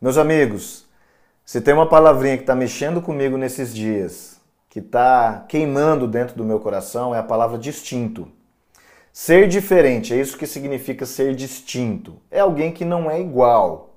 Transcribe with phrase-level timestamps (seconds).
[0.00, 0.86] Meus amigos,
[1.44, 4.40] se tem uma palavrinha que está mexendo comigo nesses dias,
[4.70, 8.26] que está queimando dentro do meu coração, é a palavra distinto.
[9.12, 12.14] Ser diferente, é isso que significa ser distinto.
[12.30, 13.90] É alguém que não é igual.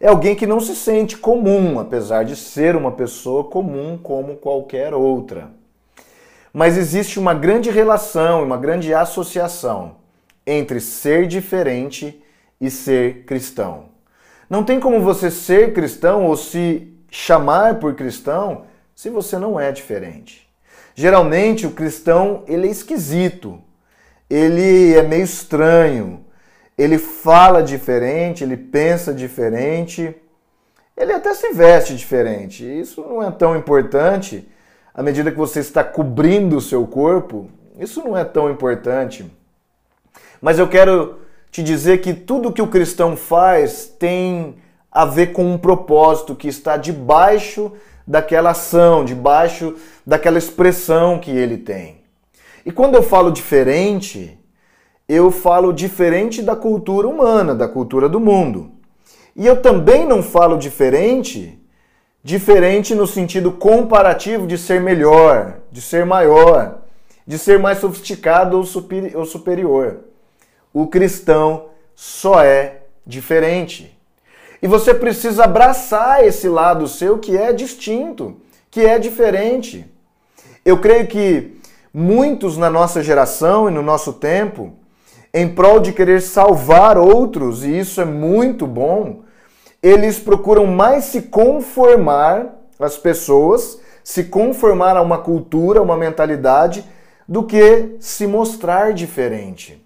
[0.00, 4.92] É alguém que não se sente comum, apesar de ser uma pessoa comum como qualquer
[4.94, 5.52] outra.
[6.52, 9.94] Mas existe uma grande relação, uma grande associação
[10.44, 12.20] entre ser diferente
[12.60, 13.95] e ser cristão.
[14.48, 18.64] Não tem como você ser cristão ou se chamar por cristão
[18.94, 20.48] se você não é diferente.
[20.94, 23.60] Geralmente o cristão ele é esquisito,
[24.30, 26.24] ele é meio estranho,
[26.78, 30.14] ele fala diferente, ele pensa diferente,
[30.96, 32.64] ele até se veste diferente.
[32.64, 34.48] Isso não é tão importante
[34.94, 37.50] à medida que você está cobrindo o seu corpo.
[37.78, 39.30] Isso não é tão importante.
[40.40, 41.18] Mas eu quero
[41.56, 44.56] te dizer que tudo que o cristão faz tem
[44.92, 47.72] a ver com um propósito que está debaixo
[48.06, 49.74] daquela ação, debaixo
[50.06, 52.02] daquela expressão que ele tem.
[52.66, 54.38] E quando eu falo diferente,
[55.08, 58.72] eu falo diferente da cultura humana, da cultura do mundo.
[59.34, 61.58] E eu também não falo diferente,
[62.22, 66.82] diferente no sentido comparativo de ser melhor, de ser maior,
[67.26, 70.05] de ser mais sofisticado ou superior.
[70.78, 73.98] O cristão só é diferente.
[74.60, 78.36] E você precisa abraçar esse lado seu que é distinto,
[78.70, 79.90] que é diferente.
[80.66, 81.58] Eu creio que
[81.94, 84.74] muitos na nossa geração e no nosso tempo,
[85.32, 89.22] em prol de querer salvar outros, e isso é muito bom,
[89.82, 96.84] eles procuram mais se conformar às pessoas, se conformar a uma cultura, uma mentalidade,
[97.26, 99.85] do que se mostrar diferente.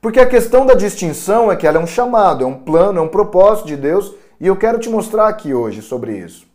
[0.00, 3.02] Porque a questão da distinção é que ela é um chamado, é um plano, é
[3.02, 6.46] um propósito de Deus, e eu quero te mostrar aqui hoje sobre isso.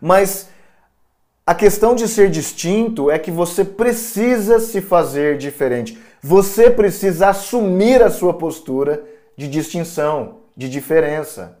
[0.00, 0.48] Mas
[1.46, 5.98] a questão de ser distinto é que você precisa se fazer diferente.
[6.22, 9.04] Você precisa assumir a sua postura
[9.36, 11.58] de distinção, de diferença.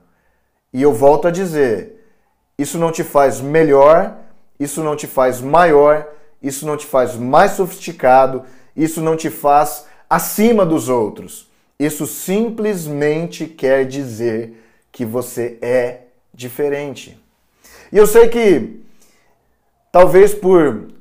[0.72, 2.02] E eu volto a dizer,
[2.58, 4.16] isso não te faz melhor,
[4.58, 6.06] isso não te faz maior,
[6.42, 8.44] isso não te faz mais sofisticado,
[8.76, 11.50] isso não te faz acima dos outros.
[11.76, 16.02] Isso simplesmente quer dizer que você é
[16.32, 17.18] diferente.
[17.90, 18.80] E eu sei que
[19.90, 20.92] talvez por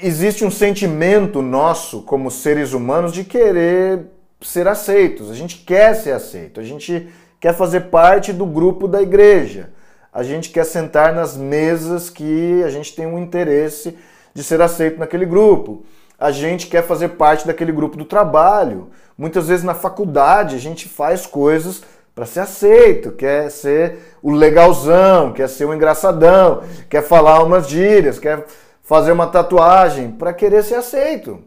[0.00, 4.06] existe um sentimento nosso como seres humanos de querer
[4.40, 5.28] ser aceitos.
[5.28, 7.08] A gente quer ser aceito, a gente
[7.40, 9.70] quer fazer parte do grupo da igreja.
[10.12, 13.98] A gente quer sentar nas mesas que a gente tem um interesse
[14.32, 15.84] de ser aceito naquele grupo
[16.22, 18.90] a gente quer fazer parte daquele grupo do trabalho.
[19.18, 21.82] Muitas vezes na faculdade a gente faz coisas
[22.14, 28.20] para ser aceito, quer ser o legalzão, quer ser o engraçadão, quer falar umas gírias,
[28.20, 28.46] quer
[28.84, 31.40] fazer uma tatuagem para querer ser aceito.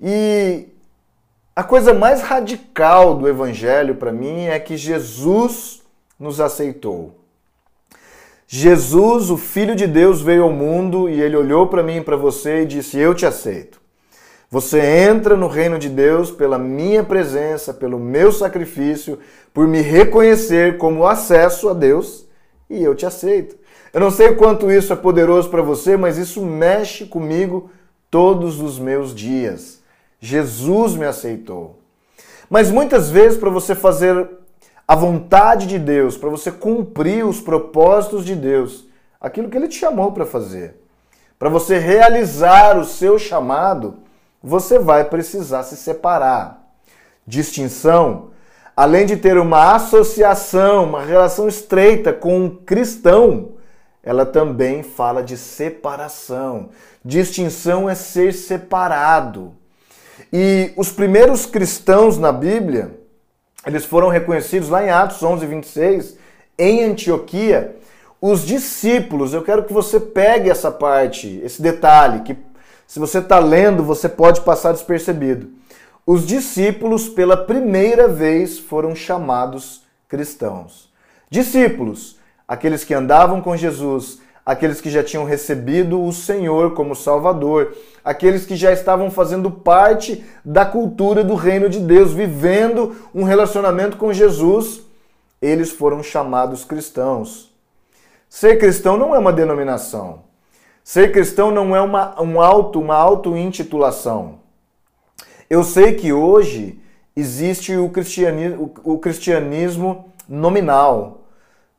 [0.00, 0.68] E
[1.56, 5.82] a coisa mais radical do evangelho para mim é que Jesus
[6.16, 7.18] nos aceitou.
[8.46, 12.16] Jesus, o Filho de Deus, veio ao mundo e ele olhou para mim e para
[12.16, 13.84] você e disse: Eu te aceito.
[14.50, 19.18] Você entra no reino de Deus pela minha presença, pelo meu sacrifício,
[19.52, 22.26] por me reconhecer como acesso a Deus
[22.70, 23.56] e eu te aceito.
[23.92, 27.70] Eu não sei quanto isso é poderoso para você, mas isso mexe comigo
[28.10, 29.80] todos os meus dias.
[30.20, 31.78] Jesus me aceitou.
[32.48, 34.28] Mas muitas vezes, para você fazer
[34.86, 38.86] a vontade de Deus, para você cumprir os propósitos de Deus,
[39.20, 40.76] aquilo que Ele te chamou para fazer,
[41.38, 43.96] para você realizar o seu chamado,
[44.46, 46.62] você vai precisar se separar.
[47.26, 48.30] Distinção,
[48.76, 53.54] além de ter uma associação, uma relação estreita com um cristão,
[54.04, 56.68] ela também fala de separação.
[57.04, 59.52] Distinção é ser separado.
[60.32, 63.00] E os primeiros cristãos na Bíblia,
[63.66, 66.18] eles foram reconhecidos lá em Atos 11, 26,
[66.56, 67.74] em Antioquia.
[68.20, 72.36] Os discípulos, eu quero que você pegue essa parte, esse detalhe, que
[72.86, 75.50] se você está lendo, você pode passar despercebido.
[76.06, 80.88] Os discípulos, pela primeira vez, foram chamados cristãos.
[81.28, 82.16] Discípulos,
[82.46, 88.46] aqueles que andavam com Jesus, aqueles que já tinham recebido o Senhor como Salvador, aqueles
[88.46, 94.12] que já estavam fazendo parte da cultura do reino de Deus, vivendo um relacionamento com
[94.12, 94.82] Jesus,
[95.42, 97.52] eles foram chamados cristãos.
[98.28, 100.20] Ser cristão não é uma denominação.
[100.86, 104.38] Ser cristão não é uma, um auto, uma auto-intitulação.
[105.50, 106.80] Eu sei que hoje
[107.16, 111.22] existe o cristianismo, o cristianismo nominal.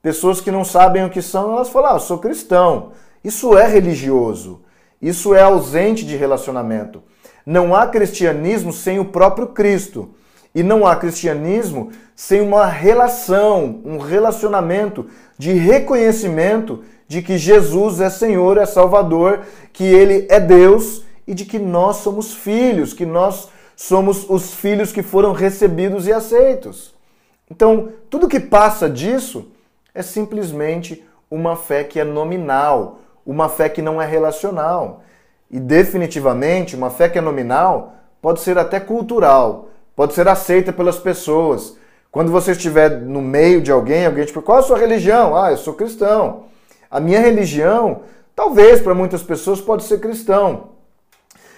[0.01, 2.91] Pessoas que não sabem o que são, elas falam: ah, eu sou cristão.
[3.23, 4.61] Isso é religioso.
[5.01, 7.01] Isso é ausente de relacionamento.
[7.45, 10.13] Não há cristianismo sem o próprio Cristo.
[10.53, 15.07] E não há cristianismo sem uma relação, um relacionamento
[15.37, 19.41] de reconhecimento de que Jesus é Senhor, é Salvador,
[19.71, 24.91] que Ele é Deus e de que nós somos filhos, que nós somos os filhos
[24.91, 26.93] que foram recebidos e aceitos.
[27.49, 29.47] Então, tudo que passa disso
[29.93, 35.03] é simplesmente uma fé que é nominal, uma fé que não é relacional.
[35.49, 40.99] E definitivamente, uma fé que é nominal pode ser até cultural, pode ser aceita pelas
[40.99, 41.75] pessoas.
[42.11, 45.35] Quando você estiver no meio de alguém, alguém te pergunta, qual a sua religião?
[45.35, 46.43] Ah, eu sou cristão.
[46.89, 48.01] A minha religião,
[48.35, 50.69] talvez para muitas pessoas pode ser cristão.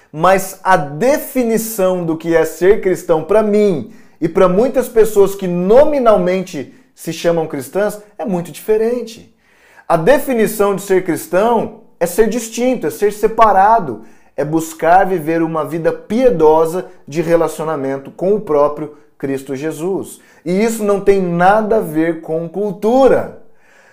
[0.09, 3.91] Mas a definição do que é ser cristão para mim
[4.21, 9.35] e para muitas pessoas que nominalmente se chamam cristãs é muito diferente.
[9.85, 14.03] A definição de ser cristão é ser distinto, é ser separado,
[14.39, 20.21] é buscar viver uma vida piedosa de relacionamento com o próprio Cristo Jesus.
[20.45, 23.41] E isso não tem nada a ver com cultura.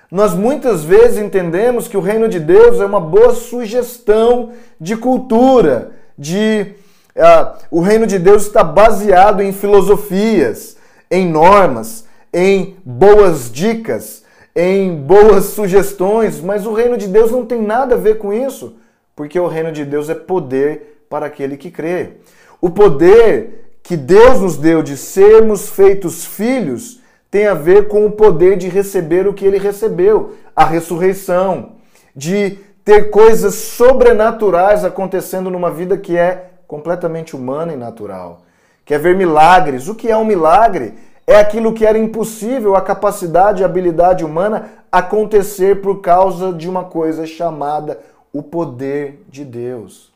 [0.08, 5.90] Nós muitas vezes entendemos que o reino de Deus é uma boa sugestão de cultura,
[6.16, 6.74] de
[7.16, 10.76] uh, o reino de Deus está baseado em filosofias,
[11.10, 14.22] em normas, em boas dicas,
[14.54, 18.76] em boas sugestões, mas o reino de Deus não tem nada a ver com isso,
[19.16, 22.18] porque o reino de Deus é poder para aquele que crê.
[22.60, 28.12] O poder que Deus nos deu de sermos feitos filhos tem a ver com o
[28.12, 31.72] poder de receber o que ele recebeu, a ressurreição,
[32.14, 38.42] de ter coisas sobrenaturais acontecendo numa vida que é completamente humana e natural.
[38.84, 39.88] Quer ver milagres?
[39.88, 40.94] O que é um milagre?
[41.26, 46.84] É aquilo que era impossível, a capacidade e habilidade humana acontecer por causa de uma
[46.84, 47.98] coisa chamada
[48.36, 50.12] o poder de Deus.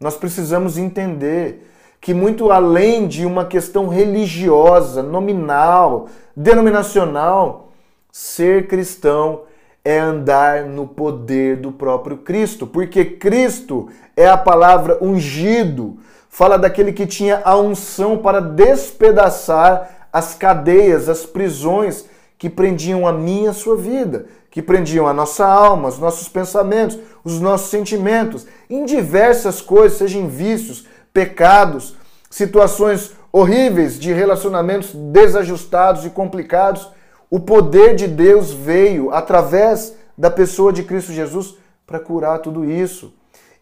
[0.00, 1.70] Nós precisamos entender
[2.00, 7.68] que, muito além de uma questão religiosa, nominal, denominacional,
[8.10, 9.42] ser cristão
[9.84, 15.98] é andar no poder do próprio Cristo, porque Cristo é a palavra ungido,
[16.30, 22.06] fala daquele que tinha a unção para despedaçar as cadeias, as prisões
[22.38, 26.98] que prendiam a minha a sua vida, que prendiam a nossa alma, os nossos pensamentos,
[27.24, 31.96] os nossos sentimentos, em diversas coisas, sejam vícios, pecados,
[32.30, 36.88] situações horríveis de relacionamentos desajustados e complicados,
[37.30, 41.56] o poder de Deus veio através da pessoa de Cristo Jesus
[41.86, 43.12] para curar tudo isso.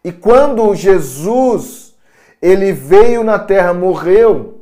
[0.03, 1.95] E quando Jesus
[2.41, 4.61] ele veio na terra, morreu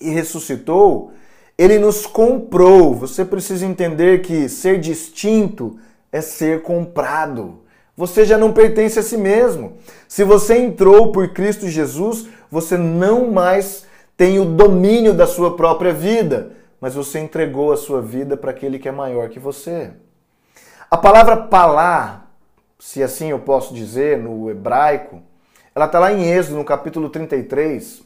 [0.00, 1.12] e ressuscitou,
[1.60, 2.94] ele nos comprou.
[2.94, 5.78] Você precisa entender que ser distinto
[6.10, 7.60] é ser comprado.
[7.94, 9.74] Você já não pertence a si mesmo.
[10.08, 13.84] Se você entrou por Cristo Jesus, você não mais
[14.16, 18.78] tem o domínio da sua própria vida, mas você entregou a sua vida para aquele
[18.78, 19.90] que é maior que você.
[20.90, 22.24] A palavra palá,
[22.78, 25.20] se assim eu posso dizer, no hebraico,
[25.74, 28.02] ela está lá em Êxodo, no capítulo 33.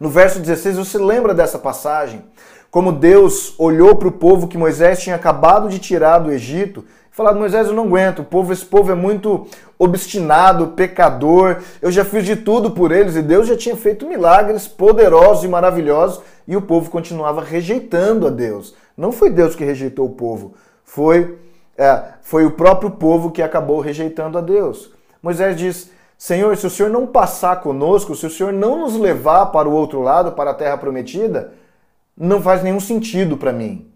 [0.00, 2.24] No verso 16, você lembra dessa passagem?
[2.70, 6.84] Como Deus olhou para o povo que Moisés tinha acabado de tirar do Egito
[7.20, 9.46] Falar, Moisés, eu não aguento, o povo, esse povo é muito
[9.76, 14.68] obstinado, pecador, eu já fiz de tudo por eles e Deus já tinha feito milagres
[14.68, 18.74] poderosos e maravilhosos e o povo continuava rejeitando a Deus.
[18.96, 21.36] Não foi Deus que rejeitou o povo, foi,
[21.76, 24.92] é, foi o próprio povo que acabou rejeitando a Deus.
[25.20, 29.46] Moisés diz: Senhor, se o Senhor não passar conosco, se o Senhor não nos levar
[29.46, 31.54] para o outro lado, para a terra prometida,
[32.14, 33.90] não faz nenhum sentido para mim.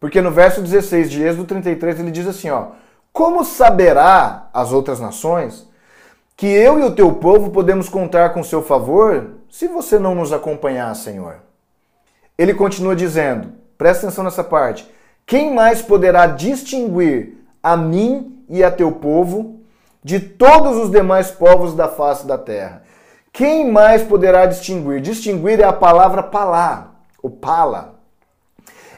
[0.00, 2.68] Porque no verso 16 de Êxodo 33 ele diz assim, ó:
[3.12, 5.68] Como saberá as outras nações
[6.34, 10.32] que eu e o teu povo podemos contar com seu favor se você não nos
[10.32, 11.36] acompanhar, Senhor?
[12.38, 14.90] Ele continua dizendo: Presta atenção nessa parte.
[15.26, 19.57] Quem mais poderá distinguir a mim e a teu povo
[20.02, 22.82] de todos os demais povos da face da terra?
[23.32, 25.00] Quem mais poderá distinguir?
[25.00, 27.94] Distinguir é a palavra palá, o pala.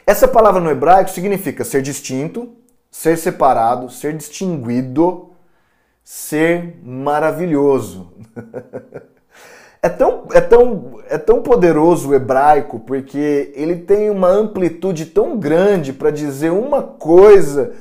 [0.05, 2.49] Essa palavra no hebraico significa ser distinto,
[2.89, 5.29] ser separado, ser distinguido,
[6.03, 8.11] ser maravilhoso.
[9.81, 15.37] é, tão, é, tão, é tão poderoso o hebraico porque ele tem uma amplitude tão
[15.37, 17.73] grande para dizer uma coisa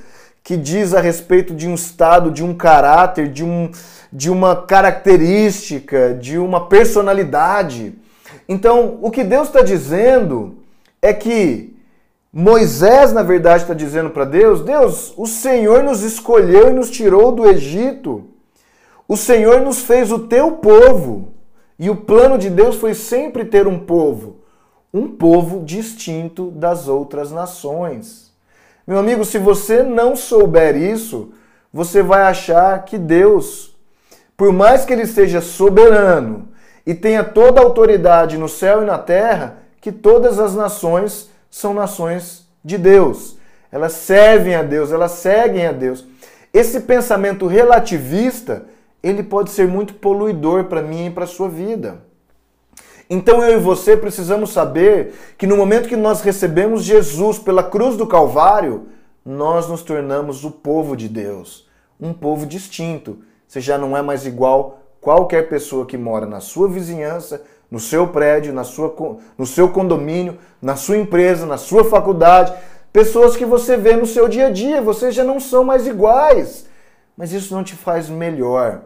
[0.43, 3.71] que diz a respeito de um estado, de um caráter, de, um,
[4.13, 7.95] de uma característica, de uma personalidade.
[8.49, 10.59] Então, o que Deus está dizendo
[11.01, 11.77] é que
[12.33, 17.33] Moisés, na verdade, está dizendo para Deus: Deus, o Senhor nos escolheu e nos tirou
[17.33, 18.25] do Egito.
[19.09, 21.35] O Senhor nos fez o teu povo.
[21.77, 24.37] E o plano de Deus foi sempre ter um povo,
[24.93, 28.30] um povo distinto das outras nações.
[28.91, 31.33] Meu amigo, se você não souber isso,
[31.73, 33.79] você vai achar que Deus,
[34.37, 36.49] por mais que ele seja soberano
[36.85, 41.73] e tenha toda a autoridade no céu e na terra, que todas as nações são
[41.73, 43.39] nações de Deus.
[43.71, 46.05] Elas servem a Deus, elas seguem a Deus.
[46.53, 48.65] Esse pensamento relativista,
[49.01, 51.99] ele pode ser muito poluidor para mim e para sua vida.
[53.13, 57.97] Então eu e você precisamos saber que no momento que nós recebemos Jesus pela cruz
[57.97, 58.87] do Calvário,
[59.27, 61.69] nós nos tornamos o povo de Deus,
[62.01, 63.19] um povo distinto.
[63.49, 68.07] Você já não é mais igual qualquer pessoa que mora na sua vizinhança, no seu
[68.07, 68.95] prédio, na sua,
[69.37, 72.53] no seu condomínio, na sua empresa, na sua faculdade,
[72.93, 76.67] pessoas que você vê no seu dia a dia, vocês já não são mais iguais.
[77.17, 78.83] Mas isso não te faz melhor.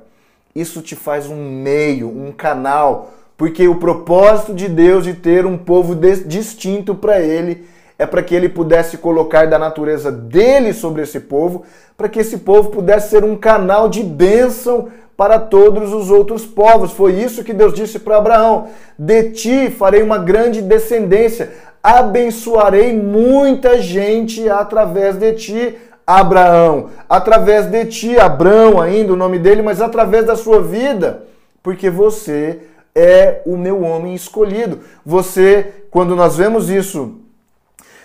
[0.54, 5.58] Isso te faz um meio, um canal, porque o propósito de Deus de ter um
[5.58, 7.66] povo distinto para ele
[7.98, 11.64] é para que ele pudesse colocar da natureza dele sobre esse povo,
[11.96, 16.92] para que esse povo pudesse ser um canal de bênção para todos os outros povos.
[16.92, 23.80] Foi isso que Deus disse para Abraão: De ti farei uma grande descendência, abençoarei muita
[23.80, 25.78] gente através de ti.
[26.06, 31.24] Abraão, através de ti, Abrão ainda o nome dele, mas através da sua vida,
[31.62, 32.60] porque você
[32.94, 34.80] é o meu homem escolhido.
[35.04, 37.16] Você, quando nós vemos isso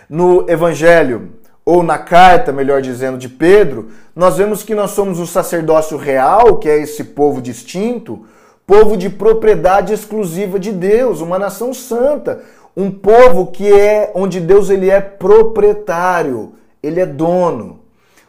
[0.10, 1.34] no Evangelho,
[1.70, 6.58] ou na carta, melhor dizendo, de Pedro, nós vemos que nós somos o sacerdócio real,
[6.58, 8.26] que é esse povo distinto,
[8.66, 12.42] povo de propriedade exclusiva de Deus, uma nação santa,
[12.76, 17.82] um povo que é onde Deus ele é proprietário, ele é dono.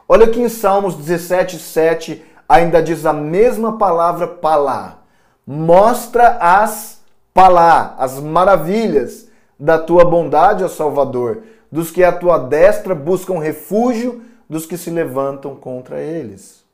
[0.07, 5.00] Olha aqui em Salmos 17, 7, ainda diz a mesma palavra palá.
[5.52, 7.00] Mostra as
[7.35, 9.26] palá, as maravilhas
[9.59, 14.90] da tua bondade, ó Salvador dos que à tua destra buscam refúgio dos que se
[14.90, 16.64] levantam contra eles.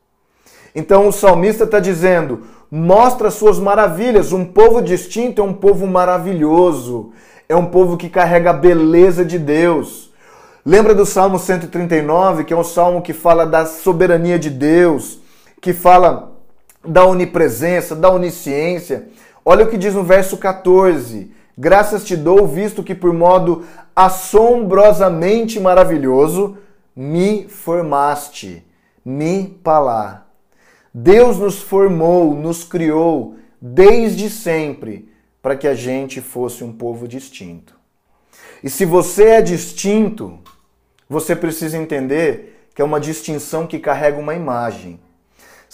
[0.75, 4.33] Então o salmista está dizendo: mostra suas maravilhas.
[4.33, 7.13] Um povo distinto é um povo maravilhoso,
[7.49, 10.11] é um povo que carrega a beleza de Deus.
[10.65, 15.21] Lembra do Salmo 139, que é um salmo que fala da soberania de Deus,
[15.61, 16.36] que fala
[16.87, 19.09] da onipresença, da onisciência.
[19.45, 23.65] Olha o que diz no verso 14: Graças te dou, visto que por modo
[23.95, 26.59] assombrosamente maravilhoso
[26.95, 28.65] me formaste,
[29.05, 30.27] me palá.
[30.93, 35.09] Deus nos formou, nos criou desde sempre
[35.43, 37.75] para que a gente fosse um povo distinto.
[38.63, 40.39] E se você é distinto,
[41.09, 45.01] você precisa entender que é uma distinção que carrega uma imagem.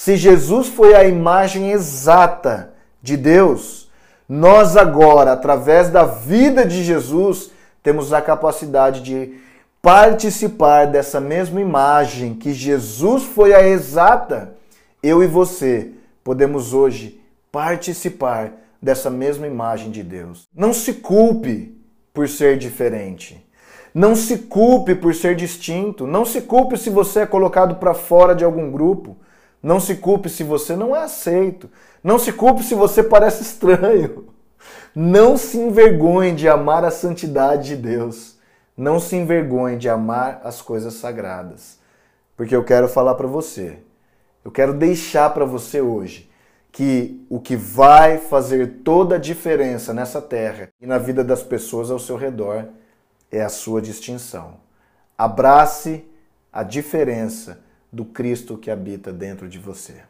[0.05, 3.89] Se Jesus foi a imagem exata de Deus,
[4.29, 7.53] nós agora, através da vida de Jesus,
[7.85, 9.35] temos a capacidade de
[9.81, 14.57] participar dessa mesma imagem que Jesus foi a exata.
[15.01, 15.93] Eu e você
[16.25, 17.21] podemos hoje
[17.53, 20.49] participar dessa mesma imagem de Deus.
[20.53, 21.81] Não se culpe
[22.13, 23.49] por ser diferente.
[23.95, 26.09] Não se culpe por ser distinto.
[26.09, 29.17] Não se culpe se você é colocado para fora de algum grupo.
[29.63, 31.71] Não se culpe se você não é aceito.
[32.03, 34.29] Não se culpe se você parece estranho.
[34.95, 38.37] Não se envergonhe de amar a santidade de Deus.
[38.77, 41.79] Não se envergonhe de amar as coisas sagradas.
[42.37, 43.79] Porque eu quero falar para você,
[44.45, 46.29] eu quero deixar para você hoje
[46.73, 51.91] que o que vai fazer toda a diferença nessa terra e na vida das pessoas
[51.91, 52.65] ao seu redor
[53.31, 54.55] é a sua distinção.
[55.17, 56.05] Abrace
[56.51, 57.62] a diferença
[57.93, 60.03] do Cristo que habita dentro de você.